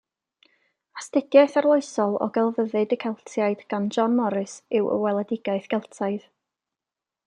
[1.01, 6.31] Astudiaeth arloesol o gelfyddyd y Celtiaid gan John Morris yw Y Weledigaeth Geltaidd